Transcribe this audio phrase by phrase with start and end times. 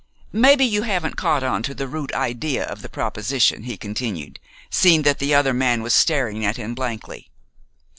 [0.33, 4.39] "Maybe you haven't caught on to the root idea of the proposition," he continued,
[4.71, 7.29] seeing that the other man was staring at him blankly.